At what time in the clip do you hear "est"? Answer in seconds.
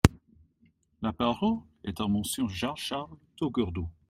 1.83-2.01